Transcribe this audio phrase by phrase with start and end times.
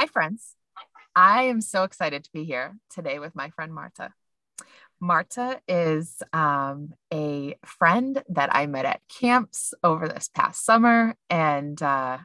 [0.00, 0.54] Hi, friends.
[1.14, 4.14] I am so excited to be here today with my friend Marta.
[4.98, 11.82] Marta is um, a friend that I met at camps over this past summer, and
[11.82, 12.16] uh,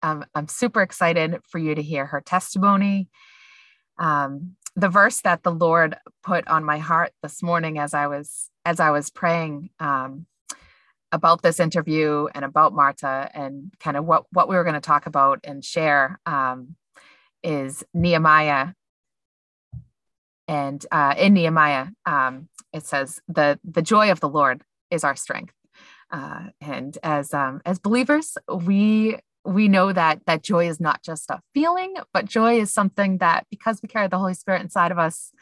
[0.00, 3.08] I'm, I'm super excited for you to hear her testimony.
[3.98, 8.48] Um, the verse that the Lord put on my heart this morning as I was
[8.64, 10.26] as I was praying um,
[11.10, 14.80] about this interview and about Marta and kind of what what we were going to
[14.80, 16.76] talk about and share um,
[17.44, 18.72] is Nehemiah.
[20.48, 25.16] And uh, in Nehemiah, um, it says the the joy of the Lord is our
[25.16, 25.54] strength.
[26.10, 31.30] Uh, and as um, as believers, we we know that that joy is not just
[31.30, 34.98] a feeling, but joy is something that because we carry the Holy Spirit inside of
[34.98, 35.32] us,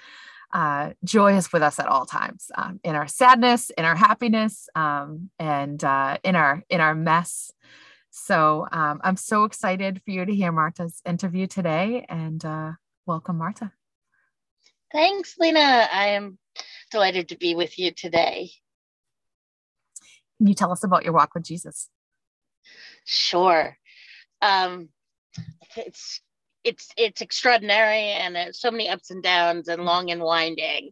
[0.52, 4.68] uh, joy is with us at all times um, in our sadness, in our happiness,
[4.74, 7.52] um, and uh, in our in our mess.
[8.14, 12.72] So um, I'm so excited for you to hear Marta's interview today, and uh,
[13.06, 13.72] welcome, Marta.
[14.92, 15.88] Thanks, Lena.
[15.90, 16.38] I am
[16.90, 18.50] delighted to be with you today.
[20.38, 21.88] Can you tell us about your walk with Jesus?
[23.04, 23.76] Sure
[24.42, 24.88] um,
[25.76, 26.20] it's
[26.64, 30.90] it's it's extraordinary and it's so many ups and downs and long and winding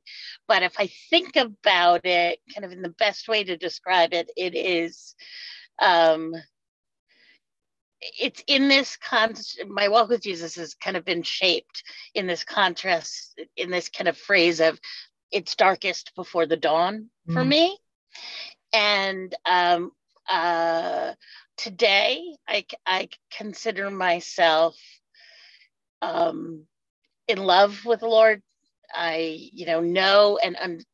[0.49, 4.29] but if i think about it kind of in the best way to describe it
[4.37, 5.15] it is
[5.81, 6.33] um
[8.01, 9.35] it's in this con
[9.69, 11.83] my walk with jesus has kind of been shaped
[12.15, 14.79] in this contrast in this kind of phrase of
[15.31, 17.33] it's darkest before the dawn mm.
[17.33, 17.77] for me
[18.73, 19.93] and um
[20.29, 21.13] uh
[21.61, 24.77] today I, I consider myself
[26.01, 26.65] um,
[27.29, 28.43] in love with the Lord.
[28.93, 30.85] I, you know, know and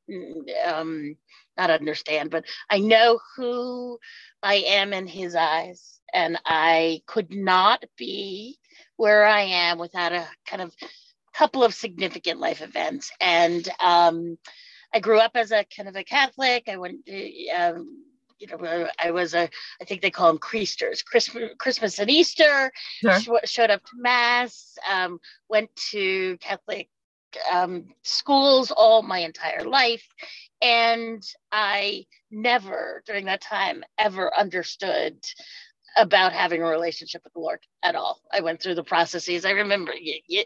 [0.66, 1.16] um,
[1.56, 3.98] not understand, but I know who
[4.42, 8.58] I am in His eyes, and I could not be
[8.96, 10.74] where I am without a kind of
[11.34, 13.10] couple of significant life events.
[13.20, 14.38] And um,
[14.94, 16.64] I grew up as a kind of a Catholic.
[16.68, 18.06] I went to um,
[18.38, 19.48] you know, I was a,
[19.80, 23.40] I think they call them creasters, Christmas, Christmas and Easter, sure.
[23.44, 25.18] showed up to mass, um,
[25.48, 26.88] went to Catholic
[27.50, 30.06] um, schools all my entire life.
[30.62, 31.22] And
[31.52, 35.18] I never during that time ever understood
[35.96, 38.20] about having a relationship with the Lord at all.
[38.32, 39.44] I went through the processes.
[39.44, 40.42] I remember, yeah,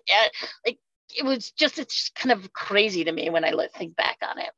[0.65, 0.79] like
[1.17, 4.39] it was just it's just kind of crazy to me when I think back on
[4.39, 4.51] it.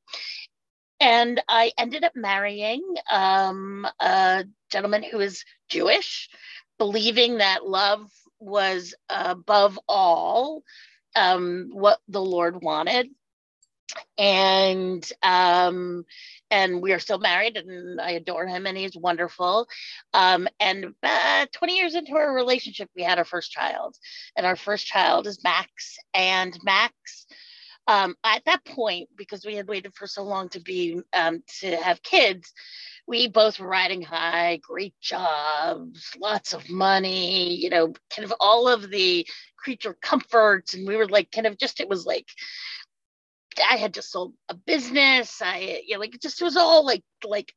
[1.01, 6.29] And I ended up marrying um, a gentleman who is Jewish,
[6.79, 8.09] believing that love
[8.39, 10.63] was above all
[11.17, 13.09] um, what the Lord wanted.
[14.19, 16.05] And um,
[16.51, 19.67] and we are still married, and I adore him, and he's wonderful.
[20.13, 23.97] Um, and uh, 20 years into our relationship, we had our first child,
[24.37, 25.97] and our first child is Max.
[26.13, 27.27] And Max
[27.87, 31.77] um, at that point, because we had waited for so long to be um, to
[31.77, 32.53] have kids,
[33.07, 38.69] we both were riding high, great jobs, lots of money, you know, kind of all
[38.69, 39.27] of the
[39.57, 42.29] creature comforts, and we were like, kind of just it was like
[43.69, 45.41] I had just sold a business.
[45.43, 47.53] I you know, like it just was all like like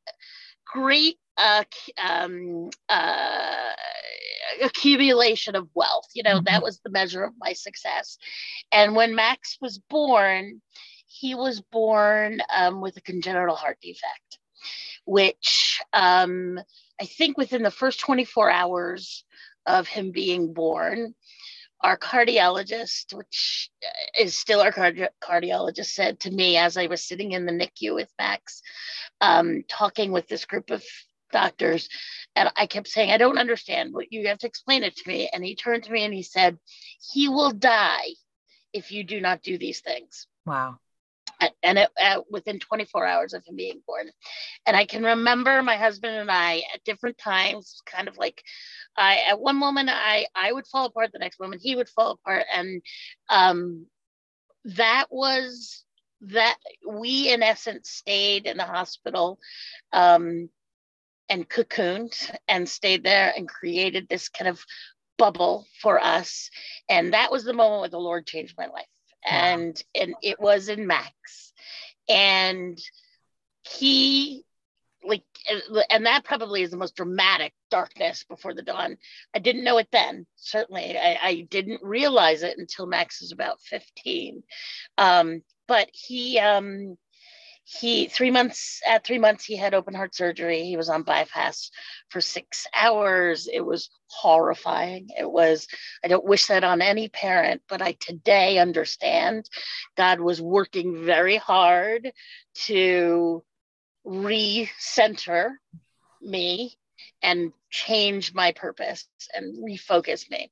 [0.66, 1.64] great uh,
[2.02, 3.72] um, uh,
[4.62, 6.08] accumulation of wealth.
[6.14, 6.44] You know, mm-hmm.
[6.44, 8.18] that was the measure of my success.
[8.72, 10.60] And when Max was born,
[11.06, 14.38] he was born um, with a congenital heart defect,
[15.04, 16.58] which um,
[17.00, 19.24] I think within the first 24 hours
[19.66, 21.14] of him being born,
[21.80, 23.70] our cardiologist, which
[24.18, 27.94] is still our cardi- cardiologist, said to me as I was sitting in the NICU
[27.94, 28.62] with Max,
[29.20, 30.82] um, talking with this group of
[31.32, 31.88] doctors.
[32.34, 35.28] And I kept saying, I don't understand, but you have to explain it to me.
[35.32, 36.58] And he turned to me and he said,
[37.12, 38.08] He will die
[38.72, 40.26] if you do not do these things.
[40.44, 40.78] Wow.
[41.62, 44.10] And it, uh, within 24 hours of him being born.
[44.66, 48.42] And I can remember my husband and I at different times, kind of like,
[48.96, 52.12] I at one moment I I would fall apart, the next moment he would fall
[52.12, 52.82] apart, and
[53.28, 53.86] um,
[54.64, 55.84] that was
[56.22, 56.56] that
[56.88, 59.38] we in essence stayed in the hospital
[59.92, 60.48] um,
[61.28, 64.64] and cocooned and stayed there and created this kind of
[65.18, 66.50] bubble for us.
[66.88, 68.86] And that was the moment where the Lord changed my life.
[69.26, 71.52] And and it was in Max.
[72.08, 72.78] And
[73.68, 74.44] he
[75.04, 75.22] like
[75.90, 78.96] and that probably is the most dramatic darkness before the dawn.
[79.34, 80.96] I didn't know it then certainly.
[80.98, 84.42] I, I didn't realize it until max was about 15
[84.98, 86.96] um, but he um,
[87.68, 90.62] he three months at three months he had open heart surgery.
[90.62, 91.70] He was on bypass
[92.10, 93.48] for six hours.
[93.52, 95.08] It was horrifying.
[95.18, 95.66] It was
[96.04, 99.50] i don't wish that on any parent but i today understand
[99.96, 102.12] god was working very hard
[102.54, 103.42] to
[104.06, 105.50] recenter
[106.22, 106.76] me
[107.22, 110.50] and change my purpose and refocus me.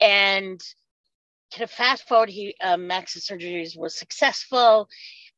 [0.00, 0.60] And
[1.52, 4.88] to fast forward he um, max's surgeries was successful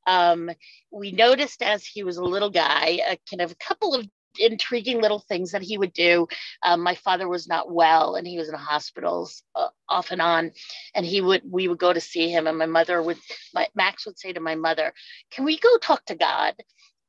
[0.07, 0.51] um,
[0.91, 4.07] we noticed as he was a little guy, a kind of a couple of
[4.39, 6.27] intriguing little things that he would do.
[6.63, 10.53] Um, my father was not well and he was in hospitals uh, off and on.
[10.95, 12.47] And he would, we would go to see him.
[12.47, 13.19] And my mother would,
[13.55, 14.93] my, Max would say to my mother,
[15.31, 16.55] Can we go talk to God?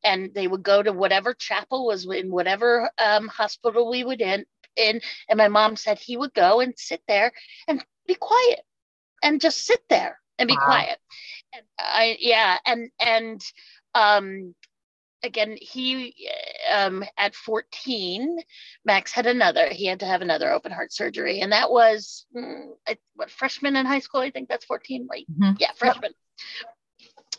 [0.03, 4.45] And they would go to whatever chapel was in whatever um, hospital we would in,
[4.75, 5.01] in.
[5.27, 7.31] And my mom said he would go and sit there
[7.67, 8.61] and be quiet
[9.23, 10.65] and just sit there and be wow.
[10.65, 10.99] quiet.
[11.53, 13.41] And I yeah, and and
[13.95, 14.53] um
[15.23, 16.13] again he
[16.71, 18.39] um at 14
[18.85, 22.67] max had another he had to have another open heart surgery and that was mm,
[23.15, 25.55] what freshman in high school i think that's 14 right mm-hmm.
[25.59, 26.11] yeah freshman
[26.59, 26.69] yep.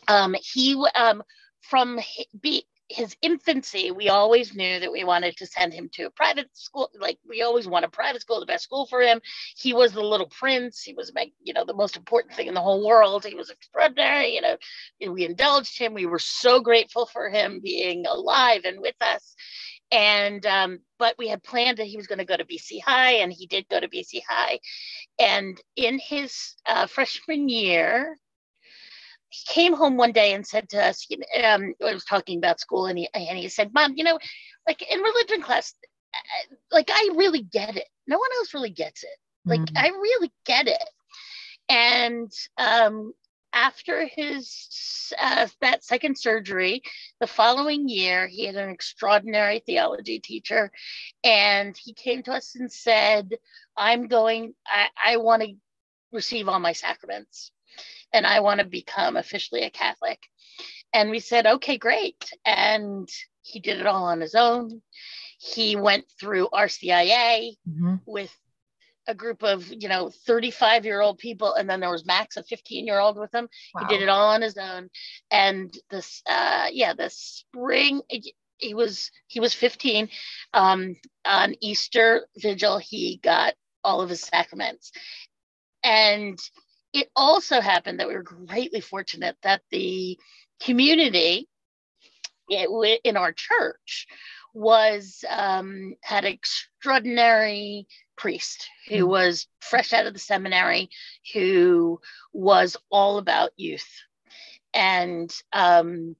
[0.09, 1.23] um he um
[1.61, 1.99] from
[2.39, 6.49] be his infancy, we always knew that we wanted to send him to a private
[6.53, 6.89] school.
[6.99, 9.21] Like we always want a private school, the best school for him.
[9.55, 10.81] He was the little prince.
[10.81, 11.11] He was,
[11.43, 13.25] you know, the most important thing in the whole world.
[13.25, 14.33] He was extraordinary.
[14.35, 15.93] You know, we indulged him.
[15.93, 19.35] We were so grateful for him being alive and with us.
[19.91, 23.13] And um, but we had planned that he was going to go to BC High,
[23.13, 24.59] and he did go to BC High.
[25.17, 28.15] And in his uh, freshman year,
[29.29, 32.37] he came home one day and said to us, you know, um, I was talking
[32.37, 34.19] about school, and he, and he said, Mom, you know,
[34.67, 35.73] like in religion class,
[36.13, 37.87] uh, like I really get it.
[38.07, 39.17] No one else really gets it.
[39.45, 39.77] Like mm-hmm.
[39.77, 40.89] I really get it.
[41.69, 43.13] And um,
[43.53, 46.81] after his uh, that second surgery,
[47.19, 50.71] the following year, he had an extraordinary theology teacher,
[51.23, 53.35] and he came to us and said,
[53.77, 54.53] "I'm going.
[54.67, 55.53] I, I want to
[56.11, 57.51] receive all my sacraments."
[58.13, 60.19] And I want to become officially a Catholic.
[60.93, 62.31] And we said, okay, great.
[62.45, 63.07] And
[63.41, 64.81] he did it all on his own.
[65.39, 67.95] He went through RCIA mm-hmm.
[68.05, 68.35] with
[69.07, 71.53] a group of, you know, 35 year old people.
[71.53, 73.47] And then there was Max, a 15 year old with him.
[73.73, 73.81] Wow.
[73.81, 74.89] He did it all on his own.
[75.31, 78.01] And this, uh, yeah, the spring,
[78.57, 80.09] he was, he was 15.
[80.53, 80.95] Um,
[81.25, 83.53] on Easter vigil, he got
[83.83, 84.91] all of his sacraments.
[85.83, 86.37] And
[86.93, 90.17] it also happened that we were greatly fortunate that the
[90.61, 91.47] community
[92.49, 94.07] in our church
[94.53, 97.87] was um, had an extraordinary
[98.17, 99.07] priest who mm.
[99.07, 100.89] was fresh out of the seminary
[101.33, 101.99] who
[102.33, 103.87] was all about youth
[104.73, 106.15] and um,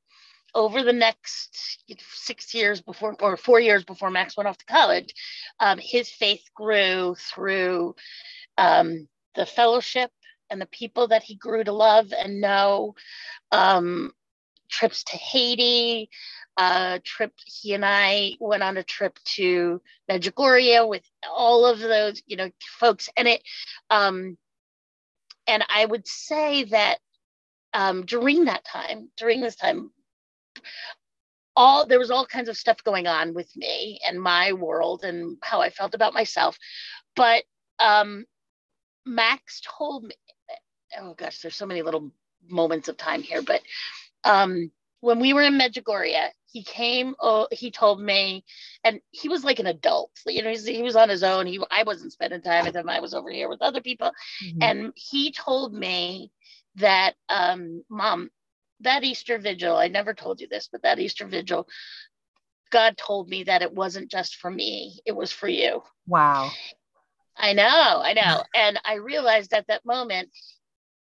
[0.55, 1.83] over the next
[2.13, 5.13] six years before or four years before max went off to college
[5.59, 7.95] um, his faith grew through
[8.57, 10.11] um, the fellowship
[10.49, 12.95] and the people that he grew to love and know.
[13.51, 14.11] Um,
[14.69, 16.09] trips to Haiti,
[16.57, 17.33] uh, trip.
[17.45, 22.49] He and I went on a trip to Medjugorje with all of those, you know,
[22.79, 23.41] folks, and it.
[23.89, 24.37] Um,
[25.47, 26.99] and I would say that
[27.73, 29.91] um, during that time, during this time,
[31.55, 35.37] all there was all kinds of stuff going on with me and my world and
[35.41, 36.57] how I felt about myself,
[37.15, 37.43] but
[37.79, 38.25] um,
[39.05, 40.15] Max told me
[40.99, 42.11] oh gosh, there's so many little
[42.47, 43.61] moments of time here, but
[44.23, 48.43] um, when we were in Medjugorje, he came, oh, he told me,
[48.83, 51.45] and he was like an adult, you know, he was on his own.
[51.45, 52.89] He, I wasn't spending time with him.
[52.89, 54.11] I was over here with other people.
[54.43, 54.63] Mm-hmm.
[54.63, 56.31] And he told me
[56.75, 58.31] that, um, mom,
[58.81, 61.67] that Easter vigil, I never told you this, but that Easter vigil,
[62.71, 65.83] God told me that it wasn't just for me, it was for you.
[66.07, 66.49] Wow.
[67.37, 68.43] I know, I know.
[68.55, 70.29] And I realized at that moment,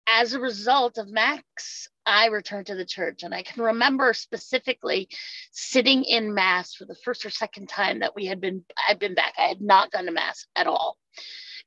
[0.07, 3.23] as a result of Max, I returned to the church.
[3.23, 5.07] And I can remember specifically
[5.51, 9.15] sitting in Mass for the first or second time that we had been, I'd been
[9.15, 9.33] back.
[9.37, 10.97] I had not gone to Mass at all.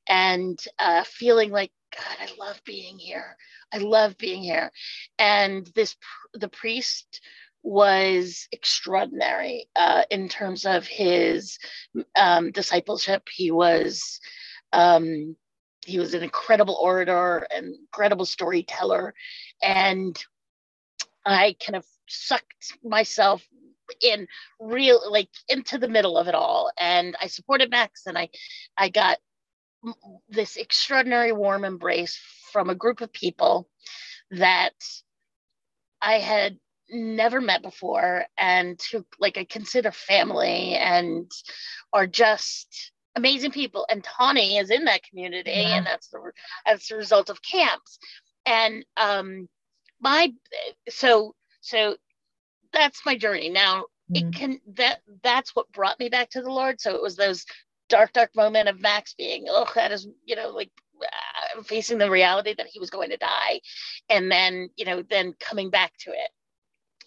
[0.09, 3.37] And uh, feeling like, God, I love being here.
[3.73, 4.71] I love being here.
[5.19, 5.97] And this,
[6.35, 7.21] the priest
[7.63, 11.59] was extraordinary uh, in terms of his
[12.15, 13.29] um, discipleship.
[13.29, 14.21] He was,
[14.73, 15.37] um,
[15.87, 19.15] he was an incredible orator and incredible storyteller
[19.63, 20.25] and
[21.25, 23.47] i kind of sucked myself
[24.03, 24.27] in
[24.61, 26.71] real like into the middle of it all.
[26.79, 28.29] And i supported max and i
[28.77, 29.19] i got
[30.29, 32.19] this extraordinary warm embrace
[32.53, 33.69] from a group of people
[34.33, 34.75] that
[36.03, 36.59] i had
[36.91, 41.31] never met before and who like I consider family and
[41.93, 43.87] are just amazing people.
[43.91, 45.79] And Tawny is in that community, yeah.
[45.79, 46.21] and that's the
[46.65, 47.99] that's the result of camps.
[48.45, 49.49] And um,
[50.01, 50.33] my
[50.89, 51.97] so so
[52.73, 53.49] that's my journey.
[53.49, 54.17] Now mm-hmm.
[54.17, 56.81] it can that that's what brought me back to the Lord.
[56.81, 57.45] So it was those
[57.89, 60.71] dark dark moment of Max being oh that is you know like
[61.01, 63.61] uh, facing the reality that he was going to die,
[64.09, 66.31] and then you know then coming back to it.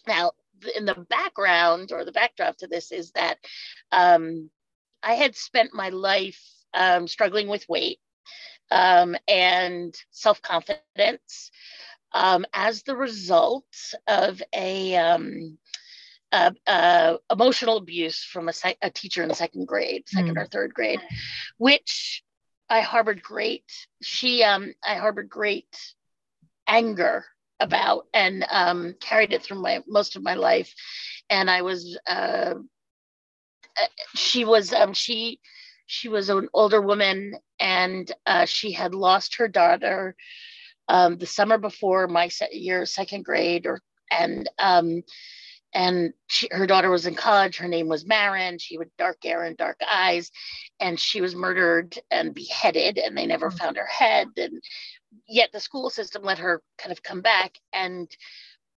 [0.08, 0.32] Now
[0.76, 3.38] in the background or the backdrop to this is that
[3.92, 4.50] um,
[5.04, 6.42] I had spent my life
[6.74, 8.00] um, struggling with weight
[8.72, 11.52] um, and self confidence
[12.14, 13.66] um, as the result
[14.08, 15.58] of a, um,
[16.32, 20.42] a, a, emotional abuse from a, sec- a, teacher in second grade, second mm.
[20.42, 21.02] or third grade,
[21.58, 22.24] which
[22.70, 23.66] I harbored great.
[24.02, 25.76] She, um, I harbored great
[26.68, 27.26] anger
[27.60, 30.74] about and um, carried it through my most of my life,
[31.30, 32.54] and I was uh,
[34.16, 35.40] she was um, she
[35.86, 40.16] she was an older woman and uh, she had lost her daughter
[40.88, 43.80] um, the summer before my se- year second grade or
[44.12, 45.04] and um,
[45.74, 49.44] and she, her daughter was in college her name was Marin she had dark hair
[49.44, 50.32] and dark eyes
[50.80, 53.58] and she was murdered and beheaded and they never mm.
[53.58, 54.62] found her head and
[55.28, 58.10] yet the school system let her kind of come back and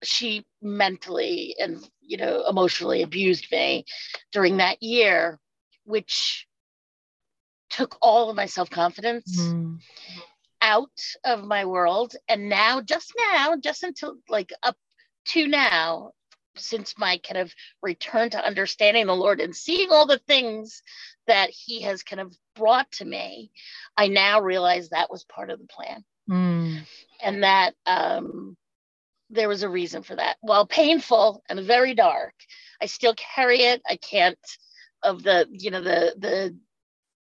[0.02, 3.84] she mentally and you know emotionally abused me
[4.32, 5.38] during that year
[5.84, 6.46] which
[7.70, 9.78] took all of my self-confidence mm.
[10.60, 10.90] out
[11.24, 14.76] of my world and now just now just until like up
[15.24, 16.10] to now
[16.54, 20.82] since my kind of return to understanding the lord and seeing all the things
[21.26, 23.50] that he has kind of brought to me
[23.96, 26.78] i now realize that was part of the plan mm.
[27.22, 28.56] and that um
[29.32, 30.36] there was a reason for that.
[30.40, 32.34] While painful and very dark,
[32.80, 33.82] I still carry it.
[33.88, 34.38] I can't
[35.02, 36.56] of the you know the the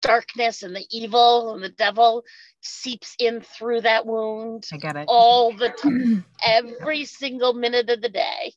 [0.01, 2.23] darkness and the evil and the devil
[2.61, 4.65] seeps in through that wound.
[4.73, 8.53] I get it all the time, every single minute of the day.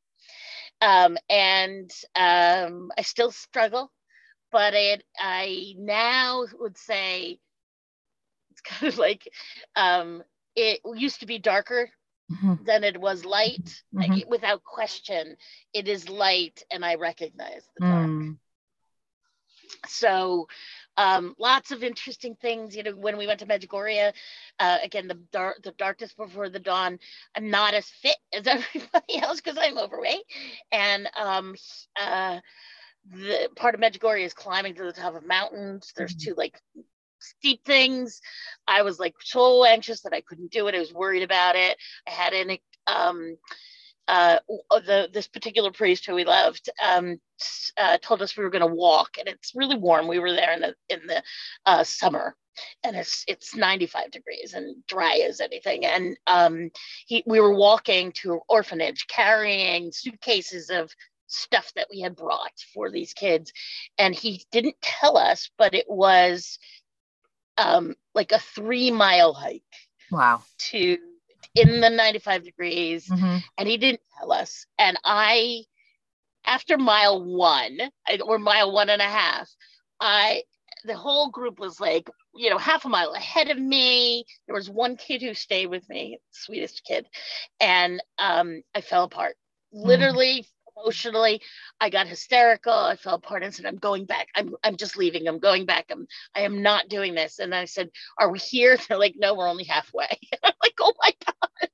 [0.81, 3.91] Um, and um, I still struggle,
[4.51, 7.39] but it I now would say
[8.51, 9.29] it's kind of like
[9.77, 10.23] um,
[10.55, 11.91] it used to be darker
[12.31, 12.65] mm-hmm.
[12.65, 13.83] than it was light.
[13.95, 14.13] Mm-hmm.
[14.13, 15.37] Like, without question,
[15.73, 18.07] it is light, and I recognize the dark.
[18.07, 18.37] Mm.
[19.87, 20.47] So,
[20.97, 22.77] um, lots of interesting things.
[22.77, 24.13] You know, when we went to Medjugorje,
[24.59, 26.99] uh, again, the dark, the darkness before the dawn.
[27.35, 30.25] I'm not as fit as everybody else because I'm overweight,
[30.73, 31.55] and um,
[32.01, 32.41] uh,
[33.11, 35.93] the part of Medjugorje is climbing to the top of mountains.
[35.97, 36.31] There's mm-hmm.
[36.31, 36.61] two like
[37.27, 38.21] steep things.
[38.67, 40.75] I was like so anxious that I couldn't do it.
[40.75, 41.77] I was worried about it.
[42.07, 43.37] I had an um
[44.09, 44.39] uh
[44.71, 47.19] the this particular priest who we loved um
[47.77, 50.09] uh, told us we were going to walk and it's really warm.
[50.09, 51.23] We were there in the in the
[51.67, 52.35] uh, summer
[52.85, 56.71] and it's it's 95 degrees and dry as anything and um
[57.07, 60.91] he we were walking to an orphanage carrying suitcases of
[61.29, 63.53] stuff that we had brought for these kids
[63.99, 66.59] and he didn't tell us but it was
[67.59, 69.63] um, like a three mile hike.
[70.11, 70.43] Wow.
[70.71, 70.99] To
[71.57, 73.09] in the 95 degrees.
[73.09, 73.39] Mm-hmm.
[73.59, 74.67] And he didn't tell us.
[74.79, 75.65] And I,
[76.45, 77.79] after mile one
[78.25, 79.49] or mile one and a half,
[80.01, 80.43] I,
[80.85, 84.25] the whole group was like, you know, half a mile ahead of me.
[84.47, 87.07] There was one kid who stayed with me, sweetest kid.
[87.59, 89.37] And um, I fell apart.
[89.75, 89.89] Mm-hmm.
[89.89, 90.47] Literally
[90.77, 91.41] emotionally.
[91.81, 92.73] I got hysterical.
[92.73, 94.29] I fell apart and said, I'm going back.
[94.35, 95.27] I'm, I'm just leaving.
[95.27, 95.87] I'm going back.
[95.91, 97.39] I'm, I am not doing this.
[97.39, 98.77] And I said, Are we here?
[98.89, 100.19] They're like, No, we're only halfway.
[100.45, 101.71] I'm like, Oh my God.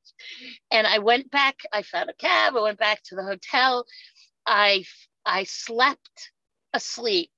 [0.70, 1.56] And I went back.
[1.72, 2.56] I found a cab.
[2.56, 3.84] I went back to the hotel.
[4.46, 4.84] I,
[5.24, 6.32] I slept
[6.72, 7.30] asleep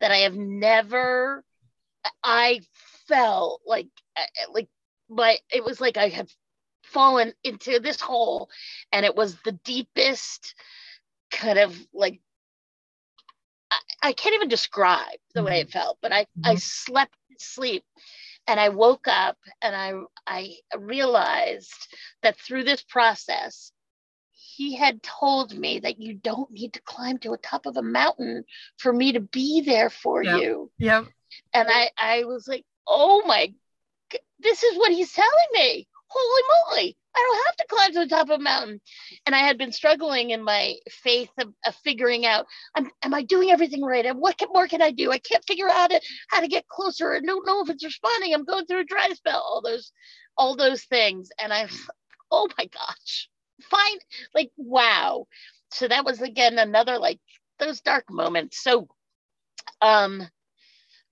[0.00, 1.44] that I have never,
[2.24, 2.60] I
[3.06, 4.68] felt like, eh, eh, like,
[5.08, 6.28] but it was like I had
[6.84, 8.48] fallen into this hole
[8.92, 10.54] and it was the deepest
[11.32, 12.20] kind of like
[13.70, 15.46] I, I can't even describe the mm-hmm.
[15.46, 16.46] way it felt, but I, mm-hmm.
[16.46, 17.84] I slept sleep
[18.46, 19.92] and I woke up and I
[20.26, 21.88] I realized
[22.22, 23.72] that through this process,
[24.32, 27.82] he had told me that you don't need to climb to a top of a
[27.82, 28.44] mountain
[28.78, 30.40] for me to be there for yep.
[30.40, 30.70] you.
[30.78, 31.06] Yep.
[31.54, 33.52] And I I was like, oh my,
[34.40, 35.86] this is what he's telling me.
[36.08, 36.42] Holy
[36.76, 36.96] moly!
[37.16, 38.80] I don't have to climb to the top of a mountain.
[39.26, 43.50] And I had been struggling in my faith of, of figuring out, am, I doing
[43.50, 44.06] everything right?
[44.06, 45.10] And what can, more can I do?
[45.10, 47.14] I can't figure out how to, how to get closer.
[47.14, 48.34] I don't know if it's responding.
[48.34, 49.92] I'm going through a dry spell, all those,
[50.36, 51.30] all those things.
[51.40, 51.68] And I'm,
[52.30, 53.28] oh my gosh,
[53.62, 53.98] fine
[54.34, 55.26] like wow
[55.70, 57.18] so that was again another like
[57.58, 58.88] those dark moments so
[59.80, 60.26] um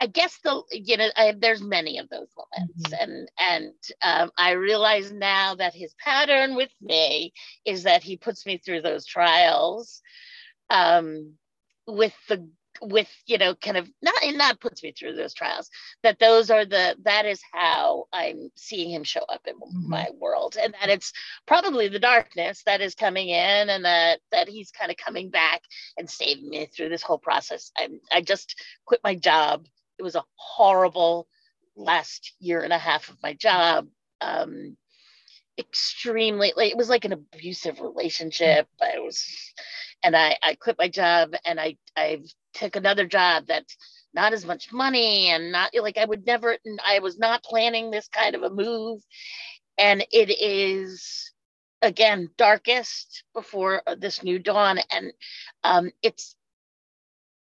[0.01, 2.95] I guess the you know I, there's many of those moments, mm-hmm.
[3.03, 7.33] and and um, I realize now that his pattern with me
[7.65, 10.01] is that he puts me through those trials,
[10.71, 11.35] um,
[11.87, 12.49] with the
[12.83, 15.69] with you know kind of not and not puts me through those trials
[16.03, 19.91] that those are the that is how i'm seeing him show up in mm-hmm.
[19.91, 21.13] my world and that it's
[21.47, 25.63] probably the darkness that is coming in and that that he's kind of coming back
[25.99, 29.67] and saving me through this whole process i i just quit my job
[30.01, 31.29] it was a horrible
[31.77, 33.87] last year and a half of my job.
[34.23, 34.79] Um,
[35.59, 38.67] extremely like it was like an abusive relationship.
[38.81, 39.23] I was
[40.03, 42.23] and I, I quit my job and I I
[42.55, 43.77] took another job that's
[44.15, 48.09] not as much money and not like I would never I was not planning this
[48.09, 49.03] kind of a move.
[49.77, 51.31] And it is
[51.83, 54.79] again darkest before this new dawn.
[54.91, 55.13] And
[55.63, 56.37] um it's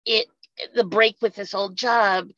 [0.05, 0.26] it
[0.75, 2.29] the break with this old job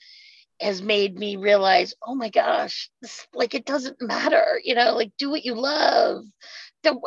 [0.61, 5.13] has made me realize, oh my gosh, this, like it doesn't matter, you know, like
[5.19, 6.25] do what you love,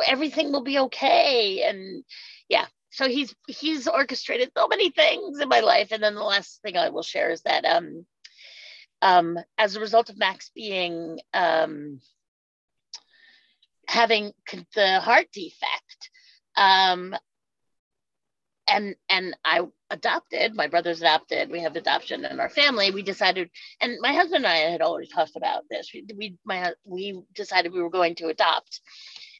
[0.06, 1.62] everything will be okay.
[1.62, 2.04] And
[2.48, 5.88] yeah, so he's he's orchestrated so many things in my life.
[5.92, 8.06] And then the last thing I will share is that um,
[9.00, 12.00] um, as a result of Max being um,
[13.86, 14.32] having
[14.74, 16.10] the heart defect,
[16.56, 17.14] um,
[18.72, 19.60] and and I
[19.90, 20.54] adopted.
[20.54, 21.50] My brother's adopted.
[21.50, 22.90] We have adoption in our family.
[22.90, 23.50] We decided,
[23.80, 25.90] and my husband and I had already talked about this.
[25.92, 28.80] We we my we decided we were going to adopt,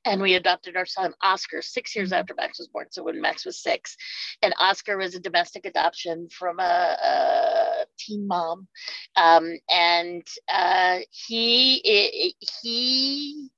[0.04, 2.20] and we adopted our son Oscar six years mm-hmm.
[2.20, 2.86] after Max was born.
[2.90, 3.96] So when Max was six,
[4.42, 6.62] and Oscar was a domestic adoption from a,
[7.02, 8.68] a teen mom,
[9.16, 13.50] um, and uh, he he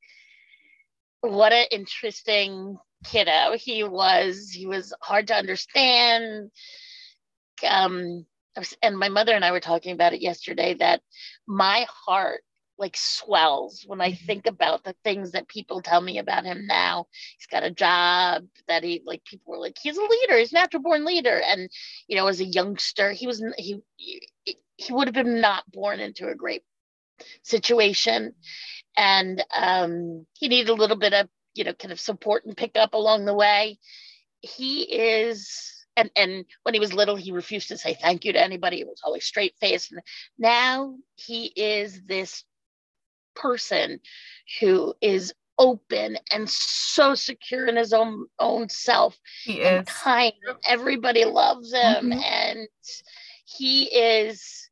[1.21, 3.57] what an interesting kiddo.
[3.57, 6.51] He was he was hard to understand.
[7.69, 8.27] Um
[8.83, 11.01] and my mother and i were talking about it yesterday that
[11.47, 12.43] my heart
[12.79, 14.27] like swells when i mm-hmm.
[14.27, 17.07] think about the things that people tell me about him now.
[17.39, 20.39] He's got a job that he like people were like he's a leader.
[20.39, 21.41] He's a natural born leader.
[21.45, 21.69] And
[22.09, 23.81] you know as a youngster he was he
[24.77, 26.63] he would have been not born into a great
[27.43, 28.35] situation.
[28.97, 32.77] And um, he needed a little bit of you know kind of support and pick
[32.77, 33.79] up along the way.
[34.41, 38.43] He is and and when he was little he refused to say thank you to
[38.43, 38.81] anybody.
[38.81, 40.01] It was always straight faced and
[40.39, 42.45] now he is this
[43.35, 44.01] person
[44.61, 49.95] who is open and so secure in his own own self he and is.
[49.95, 50.33] kind.
[50.67, 52.11] Everybody loves him.
[52.11, 52.13] Mm-hmm.
[52.13, 52.69] and
[53.45, 54.69] he is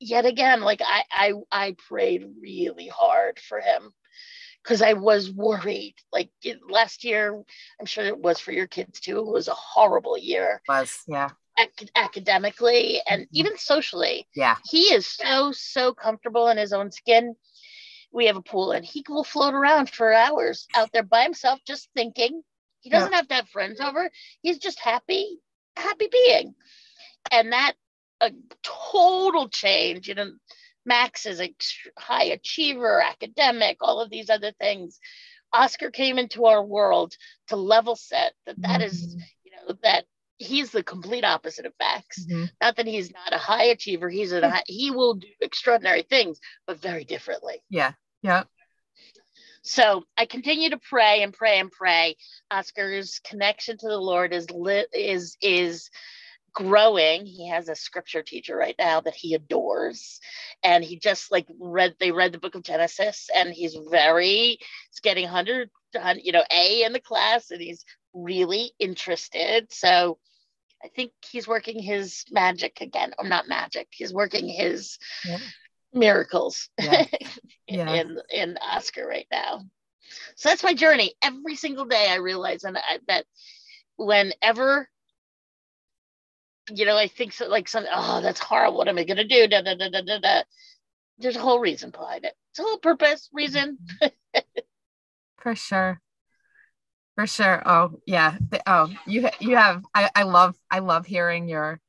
[0.00, 3.92] yet again like I, I i prayed really hard for him
[4.68, 5.94] because I was worried.
[6.12, 6.30] Like
[6.68, 7.42] last year,
[7.80, 9.18] I'm sure it was for your kids too.
[9.18, 10.60] It was a horrible year.
[10.68, 11.30] It was yeah.
[11.58, 13.36] Ac- academically and mm-hmm.
[13.36, 14.26] even socially.
[14.36, 14.56] Yeah.
[14.68, 17.34] He is so so comfortable in his own skin.
[18.12, 21.60] We have a pool and he will float around for hours out there by himself,
[21.66, 22.42] just thinking.
[22.80, 23.16] He doesn't yeah.
[23.16, 24.10] have to have friends over.
[24.42, 25.38] He's just happy,
[25.76, 26.54] happy being.
[27.32, 27.72] And that
[28.20, 30.32] a total change, you know,
[30.88, 31.54] Max is a
[31.96, 34.98] high achiever, academic, all of these other things.
[35.52, 37.14] Oscar came into our world
[37.48, 38.88] to level set that that mm-hmm.
[38.88, 40.04] is, you know, that
[40.38, 42.24] he's the complete opposite of Max.
[42.24, 42.46] Mm-hmm.
[42.60, 44.08] Not that he's not a high achiever.
[44.08, 47.62] He's a high, he will do extraordinary things, but very differently.
[47.68, 47.92] Yeah.
[48.22, 48.44] Yeah.
[49.62, 52.16] So I continue to pray and pray and pray.
[52.50, 55.90] Oscar's connection to the Lord is lit is is
[56.54, 60.20] growing he has a scripture teacher right now that he adores
[60.62, 64.58] and he just like read they read the book of genesis and he's very
[64.90, 65.70] he's getting 100
[66.16, 67.84] you know a in the class and he's
[68.14, 70.18] really interested so
[70.82, 75.38] i think he's working his magic again or not magic he's working his yeah.
[75.92, 77.04] miracles yeah.
[77.66, 77.92] in, yeah.
[77.92, 79.60] in in oscar right now
[80.36, 83.24] so that's my journey every single day i realize and I, that
[83.96, 84.88] whenever
[86.70, 88.78] you know, I think so, like some, oh, that's horrible.
[88.78, 89.46] What am I going to do?
[89.48, 90.42] Da, da, da, da, da, da.
[91.18, 92.34] There's a whole reason behind it.
[92.50, 93.36] It's a whole purpose, mm-hmm.
[93.36, 93.78] reason.
[95.38, 96.00] For sure.
[97.14, 97.62] For sure.
[97.66, 98.36] Oh, yeah.
[98.66, 99.84] Oh, you you have.
[99.92, 101.80] I I love I love hearing your,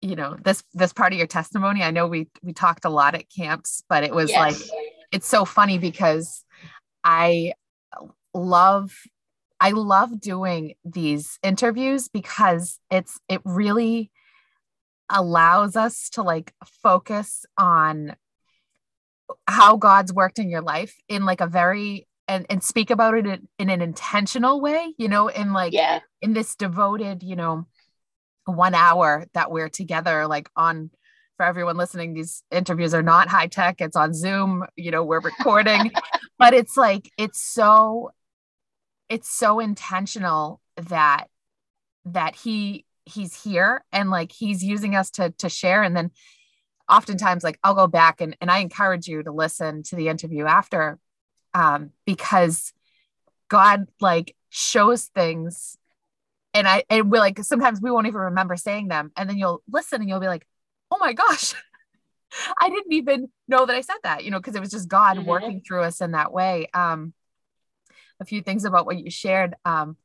[0.00, 1.82] you know, this this part of your testimony.
[1.82, 4.38] I know we we talked a lot at camps, but it was yes.
[4.38, 4.70] like
[5.10, 6.44] it's so funny because
[7.02, 7.54] I
[8.32, 8.92] love
[9.60, 14.10] I love doing these interviews because it's it really
[15.10, 18.16] allows us to like focus on
[19.46, 23.26] how God's worked in your life in like a very and and speak about it
[23.26, 26.00] in, in an intentional way you know in like yeah.
[26.22, 27.66] in this devoted you know
[28.46, 30.90] one hour that we're together like on
[31.36, 35.20] for everyone listening these interviews are not high tech it's on zoom you know we're
[35.20, 35.92] recording.
[36.38, 38.12] But it's like it's so
[39.10, 41.26] it's so intentional that
[42.06, 45.82] that he he's here and like he's using us to to share.
[45.82, 46.12] And then
[46.88, 50.46] oftentimes like I'll go back and, and I encourage you to listen to the interview
[50.46, 50.98] after
[51.52, 52.72] um, because
[53.48, 55.76] God like shows things
[56.54, 59.10] and I and we're like sometimes we won't even remember saying them.
[59.16, 60.46] And then you'll listen and you'll be like
[60.92, 61.54] oh my gosh
[62.60, 65.16] I didn't even know that I said that you know because it was just God
[65.16, 65.28] mm-hmm.
[65.28, 66.68] working through us in that way.
[66.72, 67.12] Um
[68.20, 69.96] a few things about what you shared um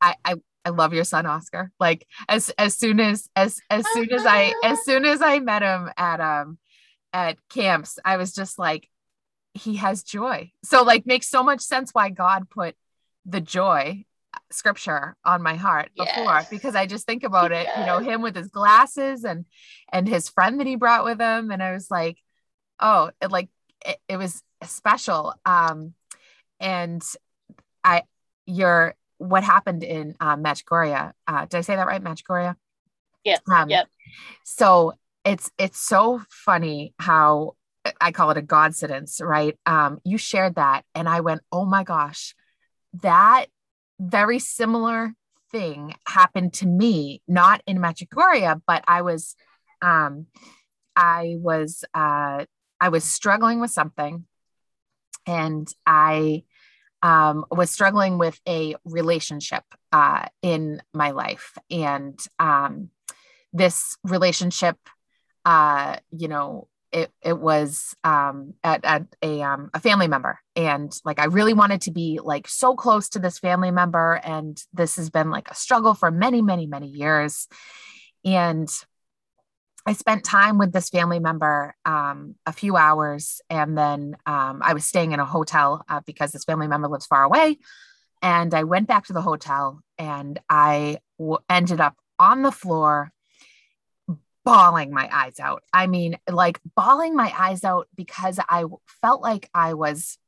[0.00, 1.72] I, I I love your son Oscar.
[1.80, 5.62] Like as as soon as as as soon as I as soon as I met
[5.62, 6.58] him at um
[7.12, 8.88] at camps, I was just like
[9.54, 10.52] he has joy.
[10.62, 12.76] So like makes so much sense why God put
[13.24, 14.04] the joy
[14.52, 16.48] scripture on my heart before yes.
[16.48, 19.44] because I just think about it, you know, him with his glasses and
[19.92, 22.18] and his friend that he brought with him and I was like,
[22.78, 23.48] oh, it like
[23.84, 25.34] it, it was special.
[25.44, 25.94] Um
[26.60, 27.02] and
[27.84, 28.02] I
[28.46, 31.12] you're what happened in uh, Medjugorje.
[31.26, 32.02] Uh, did I say that right?
[32.02, 32.56] Medjugorje.
[33.24, 33.38] Yeah.
[33.52, 33.88] Um, yep.
[34.44, 37.56] So it's it's so funny how
[38.00, 39.58] I call it a godsidence, right?
[39.66, 42.34] Um, you shared that, and I went, "Oh my gosh,
[43.02, 43.46] that
[43.98, 45.14] very similar
[45.50, 49.36] thing happened to me, not in Medjugorje, but I was,
[49.82, 50.26] um,
[50.96, 52.44] I was, uh,
[52.80, 54.24] I was struggling with something,
[55.26, 56.44] and I
[57.02, 61.56] um, was struggling with a relationship uh, in my life.
[61.70, 62.90] And um,
[63.52, 64.76] this relationship,
[65.44, 70.40] uh, you know, it, it was um, at, at a, um, a family member.
[70.56, 74.14] And like, I really wanted to be like so close to this family member.
[74.24, 77.46] And this has been like a struggle for many, many, many years.
[78.24, 78.68] And
[79.90, 84.72] I spent time with this family member um, a few hours, and then um, I
[84.72, 87.58] was staying in a hotel uh, because this family member lives far away.
[88.22, 93.10] And I went back to the hotel, and I w- ended up on the floor,
[94.44, 95.64] bawling my eyes out.
[95.72, 98.66] I mean, like bawling my eyes out because I
[99.02, 100.18] felt like I was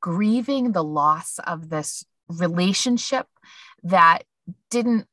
[0.00, 3.26] grieving the loss of this relationship
[3.82, 4.22] that
[4.70, 5.08] didn't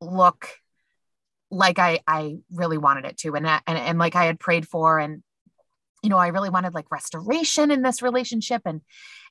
[0.00, 0.48] look
[1.50, 4.98] like I I really wanted it to and and and like I had prayed for
[4.98, 5.22] and
[6.02, 8.82] you know I really wanted like restoration in this relationship and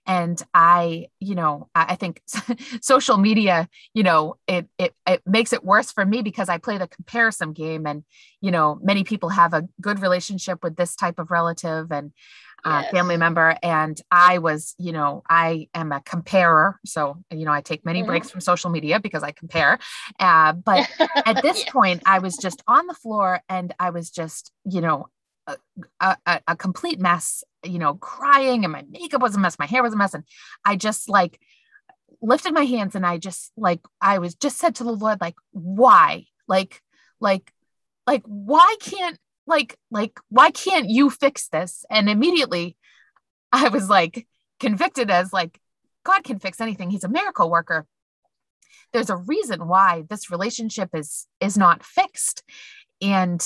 [0.06, 2.21] and I you know I, I think
[2.82, 6.77] social media you know it it it makes it worse for me because I play
[6.77, 8.03] the comparison game and
[8.41, 12.12] you know many people have a good relationship with this type of relative and
[12.65, 12.91] uh, yes.
[12.91, 17.62] family member and i was you know i am a comparer so you know i
[17.62, 18.10] take many mm-hmm.
[18.10, 19.80] breaks from social media because i compare
[20.20, 20.88] uh, but
[21.26, 21.72] at this yeah.
[21.72, 25.08] point i was just on the floor and i was just you know
[26.02, 29.65] a, a, a complete mess you know crying and my makeup was a mess my
[29.65, 30.24] hair was a mess and
[30.65, 31.39] i just like
[32.22, 35.36] lifted my hands and i just like i was just said to the lord like
[35.52, 36.82] why like
[37.20, 37.54] like
[38.06, 41.86] like why can't like like why can't you fix this?
[41.89, 42.75] And immediately
[43.51, 44.27] i was like
[44.60, 45.60] convicted as like
[46.03, 46.89] god can fix anything.
[46.89, 47.86] He's a miracle worker.
[48.93, 52.43] There's a reason why this relationship is is not fixed.
[53.01, 53.41] And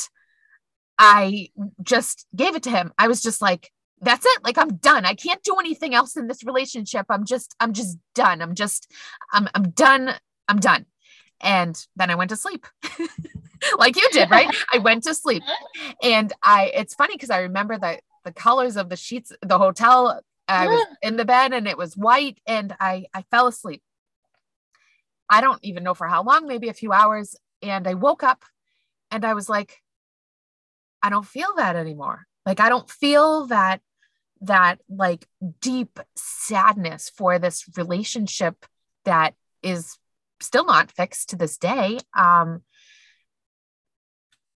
[0.97, 1.49] i
[1.81, 2.91] just gave it to him.
[2.97, 4.43] I was just like that's it.
[4.43, 5.05] Like i'm done.
[5.05, 7.05] I can't do anything else in this relationship.
[7.09, 8.41] I'm just i'm just done.
[8.41, 8.91] I'm just
[9.31, 10.13] i'm, I'm done.
[10.47, 10.85] I'm done.
[11.41, 12.65] And then i went to sleep
[13.78, 14.50] like you did, right?
[14.71, 15.43] I went to sleep.
[16.02, 20.21] And I it's funny because I remember that the colors of the sheets, the hotel,
[20.47, 23.82] I was in the bed and it was white and I I fell asleep.
[25.30, 27.36] I don't even know for how long, maybe a few hours.
[27.62, 28.43] And I woke up
[29.12, 29.82] and I was like,
[31.02, 32.28] I don't feel that anymore.
[32.45, 33.82] Like I don't feel that
[34.41, 35.28] that like
[35.62, 38.65] deep sadness for this relationship
[39.06, 39.97] that is
[40.41, 42.00] still not fixed to this day.
[42.15, 42.63] Um,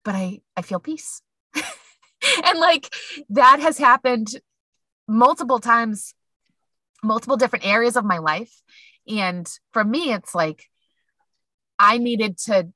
[0.05, 1.21] but I I feel peace.
[1.55, 2.93] and like
[3.29, 4.29] that has happened
[5.07, 6.13] multiple times
[7.03, 8.63] multiple different areas of my life
[9.07, 10.65] and for me it's like
[11.77, 12.69] I needed to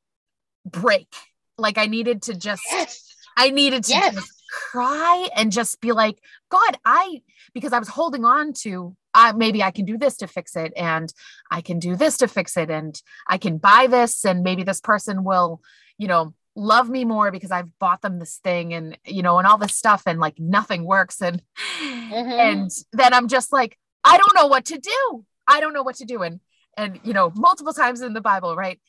[0.65, 1.13] break.
[1.58, 3.06] Like I needed to just yes.
[3.38, 4.15] I needed to yes.
[4.15, 7.22] just cry and just be like, God, I
[7.54, 10.72] because I was holding on to uh, maybe I can do this to fix it,
[10.76, 11.12] and
[11.50, 14.82] I can do this to fix it, and I can buy this, and maybe this
[14.82, 15.62] person will,
[15.98, 19.48] you know, love me more because I've bought them this thing and you know and
[19.48, 21.41] all this stuff and like nothing works and
[21.82, 22.32] mm-hmm.
[22.32, 25.26] and then I'm just like I don't know what to do.
[25.48, 26.22] I don't know what to do.
[26.24, 26.39] And
[26.78, 28.80] and you know, multiple times in the Bible, right?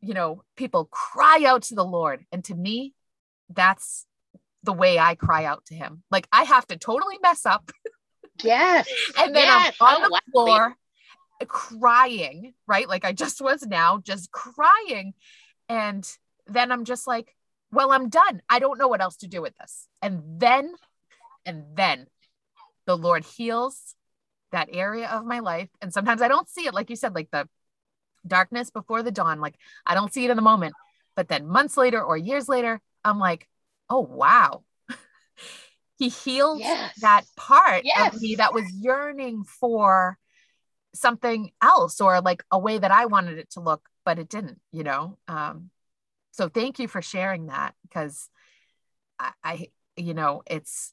[0.00, 2.24] You know, people cry out to the Lord.
[2.32, 2.94] And to me,
[3.50, 4.06] that's
[4.62, 6.02] the way I cry out to him.
[6.10, 7.70] Like I have to totally mess up.
[8.42, 8.88] Yes.
[9.16, 9.76] and then yes.
[9.80, 10.76] I'm on oh, the floor
[11.46, 12.88] crying, right?
[12.88, 15.14] Like I just was now, just crying.
[15.68, 16.04] And
[16.46, 17.34] then I'm just like,
[17.70, 18.40] well, I'm done.
[18.48, 19.88] I don't know what else to do with this.
[20.00, 20.74] And then,
[21.44, 22.06] and then
[22.86, 23.94] the Lord heals
[24.52, 25.68] that area of my life.
[25.82, 27.48] And sometimes I don't see it, like you said, like the
[28.26, 29.40] darkness before the dawn.
[29.40, 30.74] Like I don't see it in the moment.
[31.16, 33.48] But then months later or years later, I'm like,
[33.90, 34.64] oh, wow.
[35.98, 37.00] he healed yes.
[37.00, 38.14] that part yes.
[38.14, 40.18] of me that was yearning for
[40.94, 44.60] something else or like a way that I wanted it to look, but it didn't,
[44.72, 45.18] you know?
[45.28, 45.70] Um,
[46.34, 48.28] so thank you for sharing that because
[49.20, 50.92] I, I you know, it's,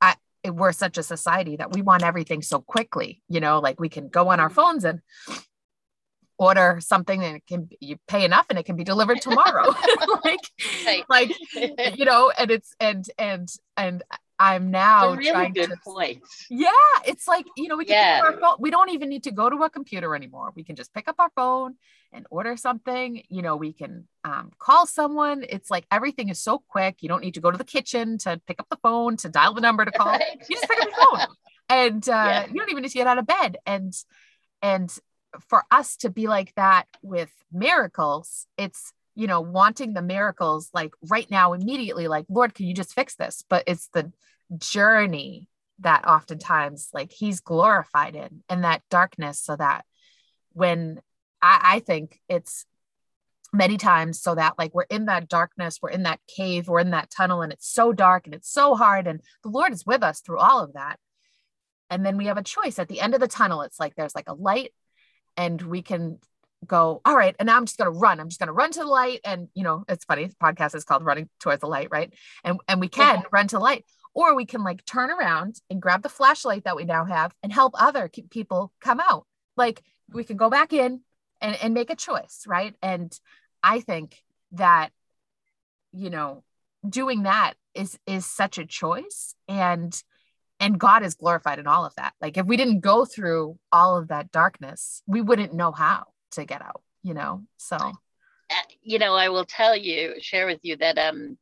[0.00, 3.88] I, we're such a society that we want everything so quickly, you know, like we
[3.88, 5.00] can go on our phones and
[6.38, 9.74] order something and it can you pay enough and it can be delivered tomorrow
[10.24, 10.40] like
[10.86, 11.04] right.
[11.08, 11.32] like
[11.98, 14.04] you know and it's and and and
[14.38, 16.46] I'm now really trying good to, points.
[16.48, 16.70] Yeah,
[17.04, 18.20] it's like you know we can yeah.
[18.22, 18.56] our phone.
[18.60, 20.52] We don't even need to go to a computer anymore.
[20.54, 21.74] We can just pick up our phone
[22.12, 23.22] and order something.
[23.28, 25.44] You know, we can um, call someone.
[25.48, 27.02] It's like everything is so quick.
[27.02, 29.54] You don't need to go to the kitchen to pick up the phone to dial
[29.54, 30.12] the number to call.
[30.12, 30.22] Right.
[30.48, 31.34] You just pick up your phone,
[31.68, 32.46] and uh, yeah.
[32.46, 33.56] you don't even need to get out of bed.
[33.66, 33.92] And
[34.62, 34.96] and
[35.48, 40.92] for us to be like that with miracles, it's you know wanting the miracles like
[41.10, 43.42] right now immediately like lord can you just fix this?
[43.48, 44.12] But it's the
[44.56, 45.48] journey
[45.80, 49.84] that oftentimes like he's glorified in in that darkness so that
[50.52, 51.00] when
[51.42, 52.64] I, I think it's
[53.52, 56.90] many times so that like we're in that darkness we're in that cave we're in
[56.90, 60.04] that tunnel and it's so dark and it's so hard and the lord is with
[60.04, 60.96] us through all of that.
[61.90, 62.78] And then we have a choice.
[62.78, 64.72] At the end of the tunnel it's like there's like a light
[65.36, 66.18] and we can
[66.66, 68.20] go, all right, and now I'm just going to run.
[68.20, 69.20] I'm just going to run to the light.
[69.24, 72.12] And, you know, it's funny, the podcast is called Running Towards the Light, right?
[72.44, 73.26] And, and we can yeah.
[73.32, 76.76] run to the light, or we can like turn around and grab the flashlight that
[76.76, 79.26] we now have and help other people come out.
[79.56, 81.00] Like we can go back in
[81.40, 82.74] and, and make a choice, right?
[82.82, 83.16] And
[83.62, 84.16] I think
[84.52, 84.90] that,
[85.92, 86.42] you know,
[86.88, 90.00] doing that is is such a choice and
[90.60, 92.14] and God is glorified in all of that.
[92.20, 96.44] Like if we didn't go through all of that darkness, we wouldn't know how to
[96.44, 97.44] get out, you know?
[97.56, 97.94] So, uh,
[98.82, 101.38] you know, I will tell you, share with you that, um,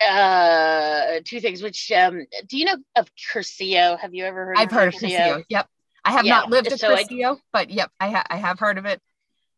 [0.00, 4.68] uh, two things, which, um, do you know of Cursillo Have you ever heard I've
[4.68, 5.06] of heard Cursillo?
[5.06, 5.44] of Cursillo.
[5.48, 5.68] Yep.
[6.04, 6.34] I have yeah.
[6.34, 9.00] not lived at so Cursillo, I, but yep, I, ha- I have heard of it.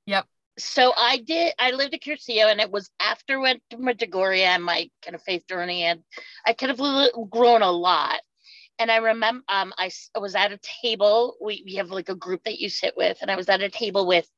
[0.06, 0.26] Yep.
[0.58, 4.40] So I did, I lived at Cursillo and it was after I went to Medjugorje
[4.40, 6.02] and my kind of faith journey and
[6.46, 8.20] I kind of grown a lot
[8.78, 11.36] and I remember um, I, I, was at a table.
[11.40, 13.68] We, we have like a group that you sit with, and I was at a
[13.68, 14.28] table with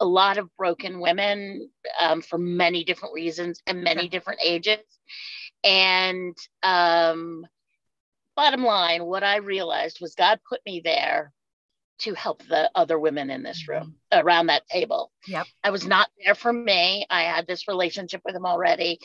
[0.00, 4.78] a lot of broken women um, for many different reasons and many different ages.
[5.64, 7.46] And um,
[8.36, 11.32] bottom line, what I realized was God put me there
[11.98, 14.26] to help the other women in this room mm-hmm.
[14.26, 15.10] around that table.
[15.26, 15.46] Yep.
[15.64, 17.06] I was not there for me.
[17.10, 18.98] I had this relationship with him already.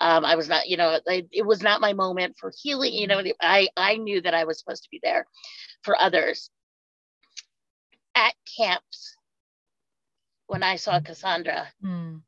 [0.00, 2.94] Um, I was not, you know, it was not my moment for healing.
[2.94, 3.30] You know, mm-hmm.
[3.40, 5.26] I I knew that I was supposed to be there
[5.82, 6.50] for others.
[8.14, 9.16] At camps,
[10.46, 11.06] when I saw mm-hmm.
[11.06, 12.20] Cassandra, mm.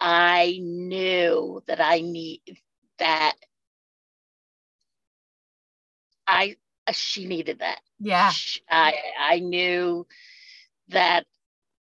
[0.00, 2.40] I knew that I need
[2.98, 3.34] that
[6.26, 6.56] I
[6.92, 7.80] she needed that.
[8.00, 8.32] Yeah.
[8.70, 10.06] I I knew
[10.88, 11.26] that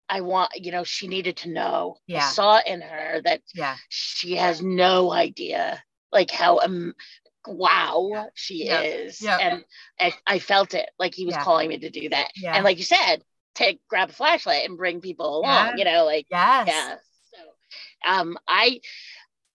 [0.08, 1.96] I want, you know, she needed to know.
[2.06, 2.26] Yeah.
[2.26, 3.76] I saw in her that yeah.
[3.88, 6.94] she has no idea like how um
[7.46, 8.24] wow yeah.
[8.34, 8.80] she yeah.
[8.80, 9.20] is.
[9.20, 9.38] Yeah.
[9.38, 9.64] And
[10.00, 12.28] I, I, felt it like he was calling me to do that.
[12.36, 12.54] Yeah.
[12.54, 13.22] And like you said,
[13.54, 16.68] take grab a flashlight and bring people along, you know, like yes.
[16.68, 16.94] yeah.
[17.32, 18.80] So um I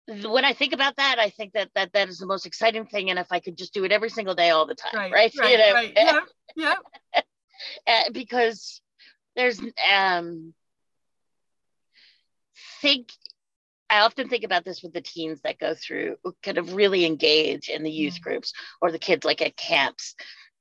[0.06, 3.10] when I think about that, I think that that that is the most exciting thing,
[3.10, 5.12] and if I could just do it every single day, all the time, right?
[5.12, 5.32] Right.
[5.40, 5.72] right, you know?
[5.72, 5.92] right.
[5.96, 6.20] Yeah.
[6.56, 6.74] Yeah.
[7.86, 8.80] uh, because
[9.34, 9.60] there's
[9.92, 10.54] um
[12.80, 13.10] think
[13.88, 17.68] I often think about this with the teens that go through kind of really engage
[17.68, 18.22] in the youth mm.
[18.22, 20.14] groups or the kids like at camps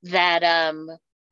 [0.04, 0.90] that um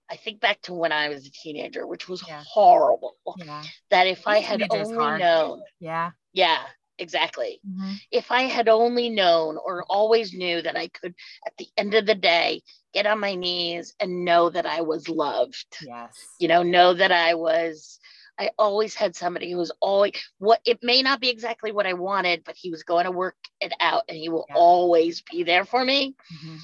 [0.09, 2.43] I think back to when I was a teenager, which was yeah.
[2.45, 3.15] horrible.
[3.37, 3.63] Yeah.
[3.89, 6.59] That if I had only known, yeah, yeah,
[6.97, 7.59] exactly.
[7.67, 7.93] Mm-hmm.
[8.11, 11.13] If I had only known or always knew that I could,
[11.45, 12.61] at the end of the day,
[12.93, 15.65] get on my knees and know that I was loved.
[15.85, 16.11] Yes.
[16.39, 17.99] You know, know that I was.
[18.39, 21.93] I always had somebody who was always what it may not be exactly what I
[21.93, 24.55] wanted, but he was going to work it out and he will yeah.
[24.55, 26.15] always be there for me.
[26.33, 26.55] Mm-hmm.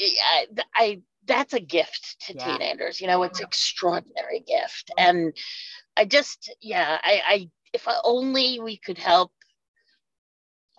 [0.00, 2.44] I, I that's a gift to Yeah.
[2.44, 5.36] teenagers you know it's extraordinary gift and
[5.96, 9.30] i just yeah i i if only we could help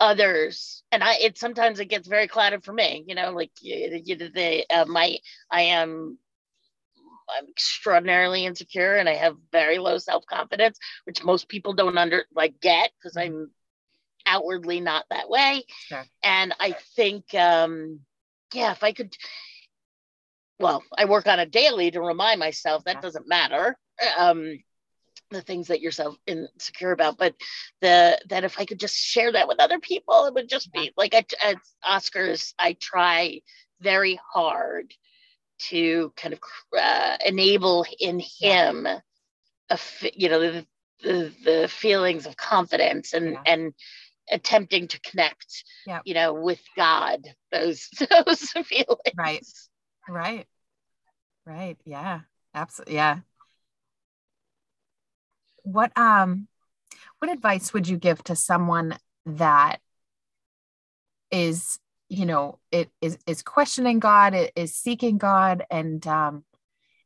[0.02, 0.82] others.
[0.90, 4.16] And i it sometimes it gets very clouded for me you know like you, you
[4.16, 5.16] the uh, my
[5.50, 6.18] i am
[7.38, 12.60] i'm extraordinarily insecure and i have very low self-confidence which most people don't under like
[12.60, 13.50] get because i'm
[14.26, 15.64] outwardly not that way.
[15.88, 16.04] Sure.
[16.22, 18.00] and i think um
[18.52, 19.14] yeah if i could
[20.58, 23.76] well i work on it daily to remind myself that doesn't matter.
[24.18, 24.58] Um
[25.32, 27.34] the things that you're so insecure about but
[27.80, 30.92] the that if i could just share that with other people it would just be
[30.96, 33.40] like at, at oscars i try
[33.80, 34.92] very hard
[35.58, 36.40] to kind of
[36.78, 39.00] uh, enable in him a
[39.70, 40.66] f- you know the,
[41.02, 43.42] the the feelings of confidence and Yeah.
[43.46, 43.74] and
[44.30, 46.00] attempting to connect Yeah.
[46.04, 47.88] you know with god those
[48.26, 49.46] those feelings Right.
[50.08, 50.46] Right.
[51.44, 51.76] Right.
[51.84, 52.20] Yeah.
[52.54, 52.94] Absolutely.
[52.96, 53.18] Yeah.
[55.62, 56.48] What um
[57.18, 59.78] what advice would you give to someone that
[61.30, 66.44] is, you know, it is is questioning God, it is seeking God and um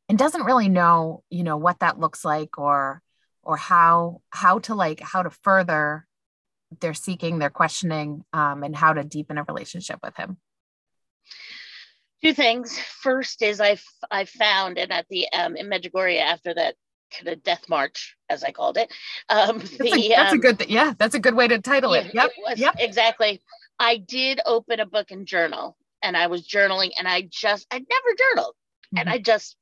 [0.08, 3.02] and doesn't really know, you know, what that looks like or
[3.42, 6.06] or how how to like how to further
[6.80, 10.38] their seeking, their questioning um and how to deepen a relationship with him.
[12.22, 16.74] two things first is i've i found and at the um in medjugorje after that
[17.12, 18.90] kind of death march as i called it
[19.28, 21.58] um That's, the a, that's a um, good th- yeah, that's a good way to
[21.60, 22.12] title it.
[22.14, 22.32] Yep.
[22.46, 22.74] was, yep.
[22.78, 23.42] exactly.
[23.78, 27.84] I did open a book and journal, and I was journaling, and I just I'd
[27.88, 28.54] never journaled,
[28.96, 29.12] and Mhm.
[29.12, 29.56] I just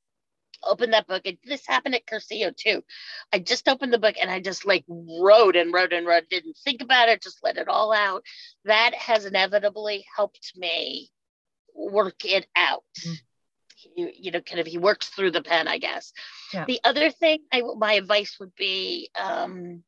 [0.63, 1.23] opened that book.
[1.27, 2.83] And this happened at Cursillo too.
[3.33, 6.29] I just opened the book and I just like wrote and wrote and wrote.
[6.31, 8.25] Didn't think about it, just let it all out.
[8.65, 11.11] That has inevitably helped me
[11.75, 12.85] work it out.
[13.07, 13.15] Mm.
[13.97, 16.13] You, you know, kind of he works through the pen, I guess.
[16.53, 16.65] Yeah.
[16.67, 19.11] The other thing, I my advice would be.
[19.19, 19.83] um